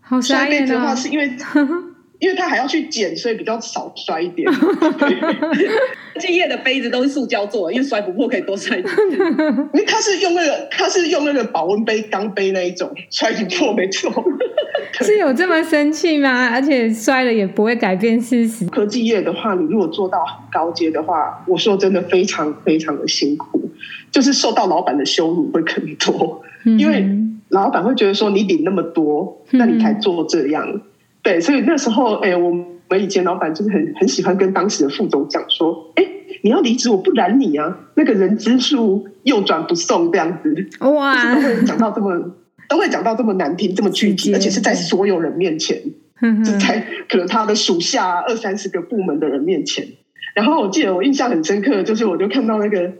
[0.00, 1.30] 好摔杯子的话，是因为。
[2.22, 4.48] 因为他还要去捡，所以比较少摔一点。
[6.20, 8.94] 敬业的杯子都是塑胶做的，因为摔不破可以多摔一点。
[9.74, 14.08] 因为他是用那个，他是用那个保温杯、钢杯那一种，摔不破没错。
[15.02, 16.48] 是有这么生气吗？
[16.52, 18.64] 而且摔了也不会改变事实。
[18.66, 23.68] 科技业的话，你如果做到很高阶的话，我说真的非常非常的辛苦，
[24.12, 27.04] 就是受到老板的羞辱会更多，嗯、因为
[27.48, 30.68] 老板会觉得说你领那么多，那你才做这样。
[30.70, 30.80] 嗯
[31.22, 36.04] 对，所以那时候，哎，我们以前老板就是很很喜欢跟当时的副总讲说，哎，
[36.42, 42.34] 你要离职，我不拦你啊，那个人资数右转不送这样子，哇，都会讲到这么，
[42.68, 45.80] 都会讲到这么难听，这么具体，而且是在所有人面前，
[46.44, 49.86] 就在可能他的属下二三十个部门的人面前。
[50.34, 52.92] 然后我记得我印象很深刻，就是我就看到那个，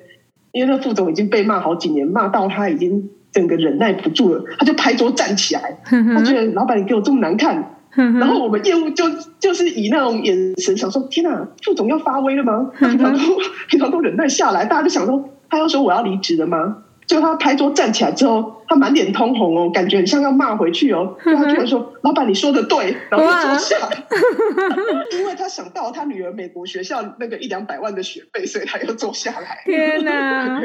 [0.52, 7.78] 因为那副总已经被骂好几年，骂到他已经整个忍耐不住了，他就拍桌站起来，他觉得老板你给我这么难看。
[8.18, 9.04] 然后我们业务就
[9.38, 12.70] 就是以那种眼神想说：天哪，副总要发威了吗？
[12.78, 13.18] 平常都
[13.68, 16.81] 平常都忍耐下来，大家就想说他要说我要离职了吗？
[17.06, 21.14] 就他拍桌站起来之后，他满脸通红哦，感觉很像要骂回去哦。
[21.24, 24.04] 就他居然说：“老板，你说的对。”然后就坐下来，
[25.18, 29.62] 因为他想到他女儿美国学校那个一两百万的学费，所以他又坐下来。
[29.66, 30.62] 天哪！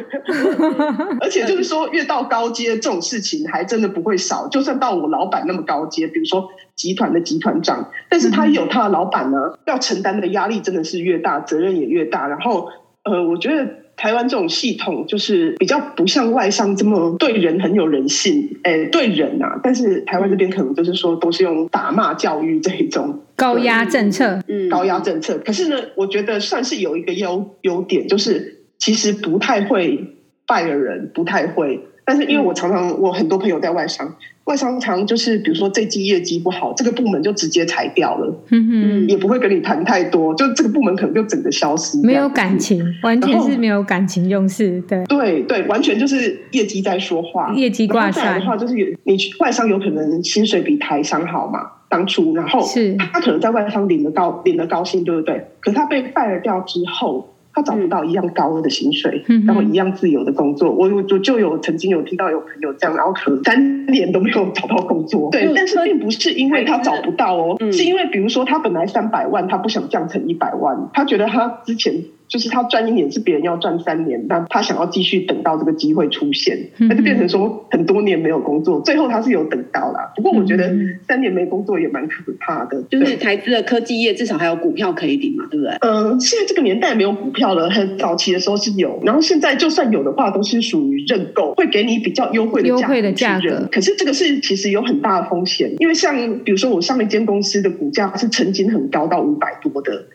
[1.19, 4.47] 而且就是说，越到高阶这种事情还真的不会少。
[4.47, 12.28] 就算到我老板那么高阶，比如说集团的集团长，但是他有他的老板呢，要承担的压力真的是越大，责任也越大。
[12.28, 12.69] 然后，
[13.04, 13.67] 呃，我觉得。
[13.98, 25.40] 台湾这种系统就是比较不像外商这么对人很有人性，诶，对人啊，但是台湾这边可能就是说都是用打骂教育这一种高压政策，嗯，高压政策。
[25.44, 31.82] 可是呢，我觉得算是有一个优优点，就是其实不太会 fire 人，不太会。
[32.08, 34.15] 但是因为我常常我很多朋友在外商。
[34.46, 48.24] 外商常就是，比如说这季业绩不好，这个部门就直接裁掉了，嗯哼，也不会跟你谈太多，就这个部门可能就整个消失，没有感情，完全是没有感情用事，对，对对，完全就是业绩在说话，业绩挂帅。
[48.24, 55.46] 再来的话，就是有你外商有可能薪水比台商好嘛，当初，然后是他可能在外商领的高领的高薪，对不对？
[55.60, 57.34] 可是他被 fire 掉之后。
[57.58, 60.70] 他找不到一样高的薪水，嗯、然后一样自由的工作。
[60.70, 65.32] 我我就有曾经有听到有朋友这样，然后可能三年都没有找到工作。
[65.32, 71.96] 对，但是并不是因为他找不到哦，是因为比如说他本来三百万，他不想降成一百万，他觉得他之前。
[72.28, 80.12] 就是他赚一年是别人要赚三年，那他想要继续等到这个机会出现，那就变成说很多年没有工作，最后他是有等到啦。
[80.16, 80.70] 不过我觉得
[81.08, 82.82] 三年没工作也蛮可怕的。
[82.84, 85.74] 就是台资的科技业至少还有股票可以领嘛，对不对？
[85.82, 93.68] 嗯，现在这个年代没有股票了，很早期的时候是有，然后现在就算有的话，都是属于认购，会给你比较优惠的价优惠的价格。
[93.72, 100.06] 可是这个是其实有很大的风险，因为像比如说我上一间公司的股价是曾经很高到五百多的。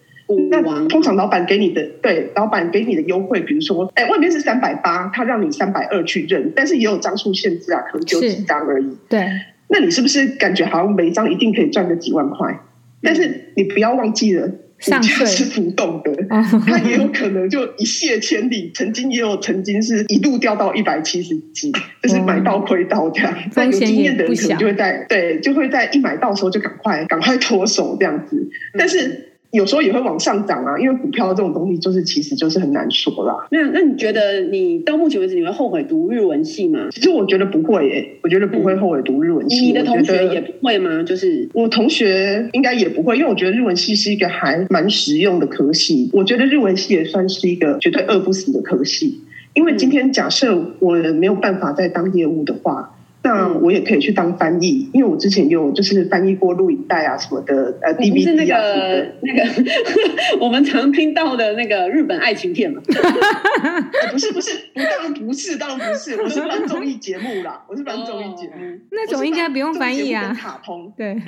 [0.51, 8.97] 那通常老板给你的对老板给你的优惠，比如说，哎，外面是三百八，他让你三百二去认，但是也有张数限制啊，可能就几张而已。
[9.09, 9.27] 对，
[9.68, 12.61] 那你是不是感觉好像每一张一定可以赚个几万块？
[13.03, 16.12] 但是你不要忘记了，股价是浮动的，
[16.66, 18.71] 它也有可能就一泻千里。
[18.75, 23.35] 曾经也有曾经是一度掉到一百七十几，就是买到亏到这样。
[23.57, 29.31] 那有经验的人可能就会在对，就会在一买到的时候就赶快赶快脱手这样子，但是。
[29.52, 33.46] 有时候也会往上涨啊，因为股票这种东西就是其实就是很难说啦。
[33.50, 36.88] 那那你觉得你到目前为止你会后悔读日文系吗？
[36.90, 39.66] 其实我觉得不会耶、欸，我觉得不会后悔读日文系。
[39.66, 41.02] 嗯、你的同学也不会吗？
[41.02, 46.08] 就是我同学应该也不会，因为我觉得日文系是一个还蛮实用的科系。
[46.14, 49.20] 我觉得日文系也算是一个绝对饿不死的科系，
[49.52, 52.91] 因为今天假设我没有办法再当业务的话。
[53.24, 58.14] 那我也可以去当翻译，因为我之前有就是翻译过录影带啊什么的，呃，DVD 啊。
[58.14, 62.82] 不是那个那个 我们常听到的那个日本爱情片嘛？
[64.11, 68.78] 不是不是，当然不是，当然不是，我是翻综艺节目啦，我是翻综艺节目。
[68.90, 70.35] 那种应该不用翻译啊。
[70.35, 71.14] 卡通对，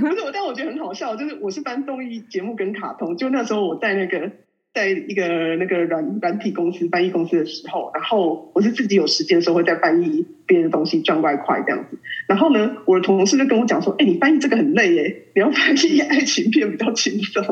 [0.00, 4.30] 不是我，但我觉得很好笑，就是我是翻综艺节目跟卡通，就那时候我在那个。
[4.74, 11.98] 在一个那个软软体公司翻译公司的时候，然后我是自己有时间的时候会在翻译别人的东西赚外快这样子。
[12.26, 17.44] 然后呢，我的同事就跟我讲说：“哎，你翻译这个很累耶，你要翻译爱情片比较轻松。”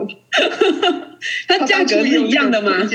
[1.47, 2.89] 它价格是一样的吗？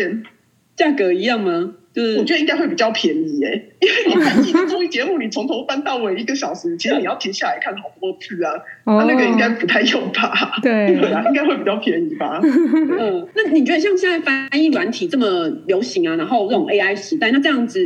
[0.76, 1.76] 价格一样吗？
[1.96, 8.52] 就是我觉得应该会比较便宜诶、欸，因为你看一个综艺节目，你从头翻到尾一个小时，其实你要停下来看好多次啊，
[8.84, 10.60] 哦、那那个应该不太用吧？
[10.62, 12.42] 对，对啊，应该会比较便宜吧？
[12.44, 17.80] 嗯，那你觉得像现在翻译软体这么流行啊，然后这种 AI 时代，那这样子，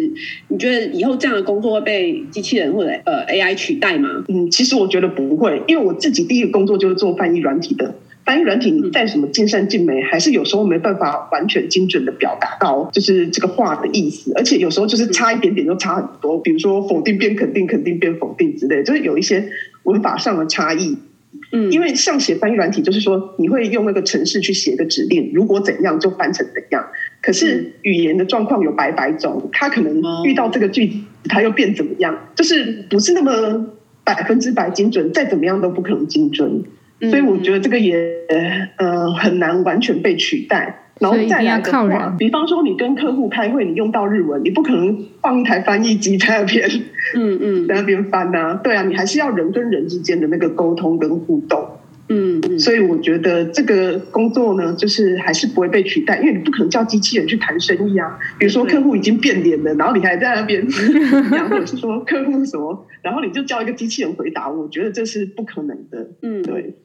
[0.47, 4.23] 你觉得以后这样的工作会被机器人或者呃 AI 取代吗？
[4.27, 7.93] 嗯，其实我觉得不会，因为我自己第一个工作就是做翻译软体的。
[8.29, 14.31] 翻译软体，你再什么尽善尽美，还是有时候没办法完全精准的表达到，就是这个话的意思。
[14.35, 19.49] 而且有时候就是差一点点就差很多，比如说否定变肯定，肯定变否定之类，就是有一些
[19.81, 20.95] 文法上的差异。
[21.51, 26.85] 嗯，因为像写翻译软体，就是说你会用那个程式去写一个指令，如果怎样就翻成怎样。
[27.23, 33.73] 可是语言的状况有百百种，它可能遇到这个句子，它又变怎么样，就是不是那么
[34.03, 36.63] 百分之百精准，再怎么样都不可能精准。
[37.01, 37.95] 所以我觉得这个也
[38.77, 46.69] 呃很难完全被取代，然后再来的话，比方说你跟客户开会，你用到日文，你不可能放一台翻译机在那边，
[47.15, 51.75] 嗯嗯， 在那边翻啊，对啊，你还是要人跟人之间的那个沟通跟互动。
[52.11, 58.17] 嗯，嗯，所以我觉得这个工作呢，就是还是不会被取代，因为你不可能叫机器人去谈生意啊。
[58.39, 60.67] 比如说客户已经变脸了，然后你还在那边
[61.29, 66.09] 讲，或者是说客户什么，然后你就叫一个机器人回答，我觉得这是不可能的。
[66.23, 66.75] 嗯，对。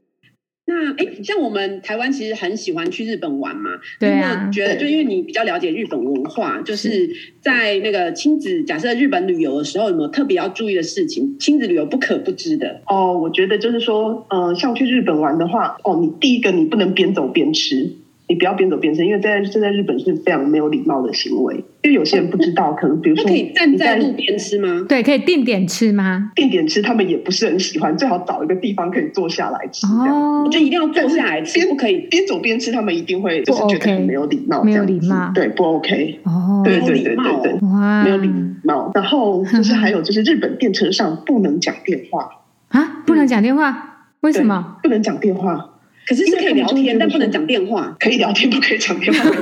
[0.67, 3.71] 那哎，像我们台湾其实很喜欢去日本玩嘛。
[4.01, 4.49] 对啊。
[4.51, 7.11] 觉得就因为你比较了解日本文化，就是
[7.41, 11.39] 在那个亲子假设日本旅游的时候，有没有特别要注意的事情？
[11.39, 12.81] 亲子旅游不可不知的。
[12.87, 17.91] 哦，我觉得就是说，呃，像去日本玩的话，哦，你第一个你不能边走边吃。
[18.27, 21.63] 你不要边走边吃，因为在这在日本是非常没有礼貌的行为。
[21.83, 24.87] 因为有些人不知道，可能比如说，可以站在路边吃吗？
[24.89, 26.31] 对，可以定点吃吗？
[26.35, 27.95] 定点吃，他们也不是很喜欢。
[27.99, 29.87] 最好找一个地方可以坐下来吃。
[29.87, 32.73] 哦，我觉得一定要坐下来吃，不可以边走边吃。
[32.73, 36.21] 他们一定会就是觉得很没有礼貌，没有礼貌，对，不 OK。
[36.23, 38.31] 哦，对对对对对，哇，没有礼
[38.63, 38.91] 貌。
[38.95, 42.27] 然后就是还有就是日本电车上不能讲电话
[42.69, 43.91] 啊，不能讲电话？
[44.21, 45.74] 为什么不能讲电话？
[46.07, 47.97] 可是是可以聊天，但不能讲电话。
[47.99, 49.31] 可以聊天，不可以讲电话。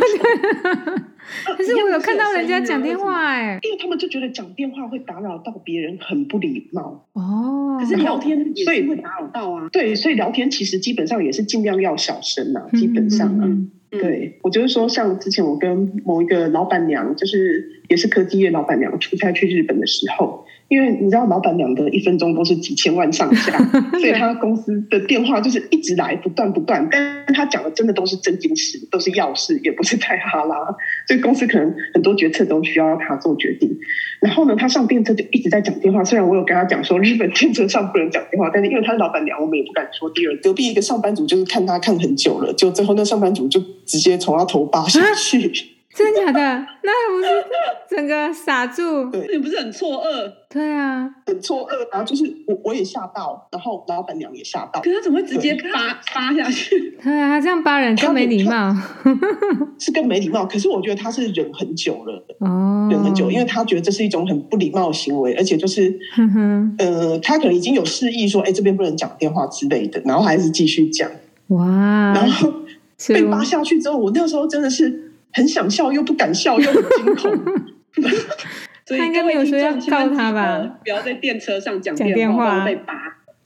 [1.56, 7.06] 可是我有看到人家讲电话哎，因为他们就觉得讲电话会打扰到别人，很不礼貌。
[7.14, 9.68] 哦，可是聊天所以会打扰到啊。
[9.72, 13.48] 对，所以聊天其实基本上也是尽量要小声啊，基本上啊。
[13.90, 20.46] 对，我就是说，像之前我跟某一个老板娘，就是也是科技业老板娘出差去日本的时候。
[20.72, 23.52] 因为你知道，老板娘的一分钟都是几千万上下，
[24.00, 26.88] 所以他公司的电话就是一直来，不断不断。
[26.90, 30.56] 但他讲的真的都是正经事，都是要事，也不是太哈拉。
[31.06, 33.70] 所以公司可能很多决策都需要他做决定。
[34.22, 36.02] 然后呢，他上电车就一直在讲电话。
[36.02, 40.34] 虽然我有跟他讲说，日本电车上不能讲电话，但是因为他是老板娘，我们也不敢说第二。
[40.38, 45.52] 隔壁一个上班族就是看他看很久了，就最后那上班族就直接从他头扒下去。
[45.94, 46.66] 真的假的？
[46.82, 47.28] 那不是
[47.94, 49.10] 整个傻住？
[49.10, 50.32] 对，你不是很错愕？
[50.48, 51.70] 对啊，很错愕。
[51.92, 54.80] 然后就是我，我也吓到，然后老板娘也吓到。
[54.80, 56.96] 可是他怎么会直接扒扒下去？
[57.02, 58.74] 对啊，这样扒人更没礼貌。
[59.78, 60.46] 是更没礼貌。
[60.46, 65.94] 可是我觉得他是忍很久了哦，忍很久，因为他觉得这是一种很不礼貌的行为，而且就是，
[66.78, 71.10] 呃，他可能已经有示意说，哎，这边不能讲电话之类的，然后还是继续讲。
[71.48, 72.14] 哇！
[72.14, 72.50] 然后
[73.08, 75.01] 被扒下去之后，我那时候真的是。
[75.32, 77.32] 很想笑又不敢笑，又很惊恐。
[78.84, 80.78] 所以他应该没有说要告他吧？
[80.82, 82.92] 不要在电车上讲电话被拔。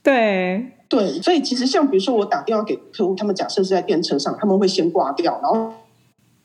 [0.02, 5.72] 对对，所以其实像比如说我打电话给客户，他们假设是在电车上，他们会先挂掉，然后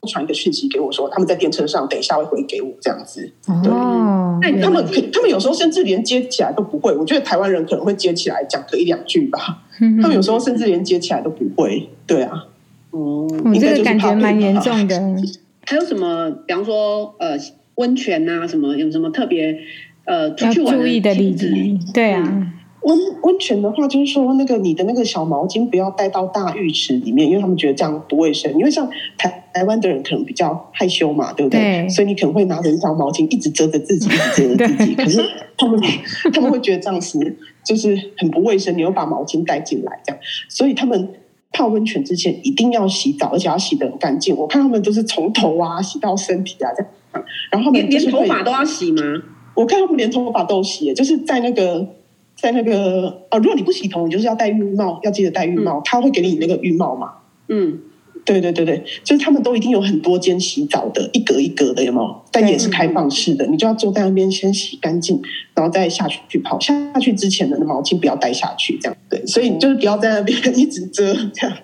[0.07, 3.31] 传一个讯息给我说他们在电车上，等一下会回给我这样子。
[3.47, 4.83] 哦，对，他们
[5.13, 6.93] 他们有时候甚至连接起来都不会。
[6.93, 9.63] 我觉得台湾人可能会接起来讲个一两句吧。
[10.01, 11.89] 他们有时候甚至连接起来都不会。
[12.05, 12.47] 对啊。
[12.91, 15.01] 哦，你这个感觉蛮严重的。
[15.65, 16.29] 还有什么？
[16.45, 17.37] 比方说，呃，
[17.75, 19.57] 温泉啊，什么有什么特别
[20.05, 21.49] 呃出去玩要注意的例子？
[21.93, 28.51] 对啊，温温泉的话，就是说那个你的那个小毛巾不要带到大浴池里面，因为他们觉得这样不卫生。
[28.53, 31.59] 因为像台台湾的人可能比较害羞嘛，对不对？
[31.59, 34.95] 对，所以你可能会拿着一条毛巾一直遮着自己，一直遮着自己。
[34.97, 35.23] 可是
[35.55, 35.79] 他们
[36.33, 41.07] 他们会觉得这样子就是很不卫生，你又把毛巾带进来，这样，所以他们。
[41.51, 44.35] 泡温泉之前一定要洗澡，而且要洗得很干净。
[44.35, 49.01] 我看他们都是从头啊洗到身体啊这样，然后连连头发都要洗吗？
[49.53, 51.85] 我看他们连头发都洗，就是在那个
[52.35, 57.13] 在那个啊，如果你不洗头，你就是要戴浴帽，要记得戴浴帽，嗯、他会给你那个浴帽嘛。
[57.47, 57.79] 嗯。
[58.23, 62.21] 对对对对，就是他们都一定有很多间洗澡的，一格一格的，有没有？
[62.31, 65.21] 但也是开放式的，你就要坐在那边先洗干净，
[65.55, 66.59] 然后再下去去泡。
[66.59, 69.25] 下去之前的毛巾不要带下去，这样对。
[69.25, 71.57] 所以就是不要在那边 一直遮这样。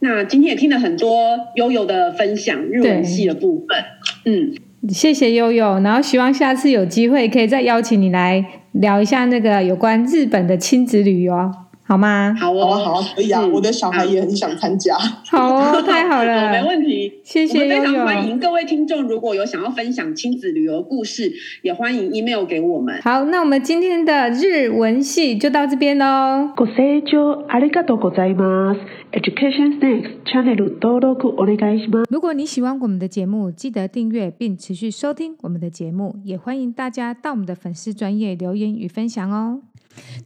[0.00, 3.78] 那今天也听了很多悠悠的分享，日文系的部分。
[4.24, 4.52] 嗯，
[4.88, 11.52] 谢谢悠悠，然后希望下次有机会可以再邀请你来聊一下那个有关日本的亲子旅游。
[11.83, 12.35] 好吗？
[12.37, 14.97] 好哦，好啊，可以啊，我的小孩也很想参加。
[15.29, 17.21] 好哦，太 好了，没问题。
[17.23, 21.31] 谢谢，我们非常欢迎各位听众，如果有想要分享亲子旅游故事，
[21.61, 22.99] 也欢迎 email 给我们。
[23.03, 26.51] 好，那我们今天的日文系就到这边喽。
[26.57, 28.79] ご清聴ありがとうございます。
[29.13, 32.05] Education Next Channel 登录お愿いします。
[32.09, 39.61] 如果你喜欢我们的节目，记得订阅并持续收听我们的节目，也欢迎大家到我们的粉丝专页留言与分享哦。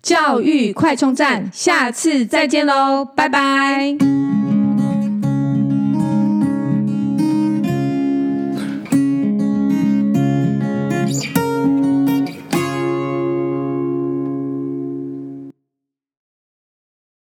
[0.02, 3.96] 教育快充站，下次再见喽，拜拜。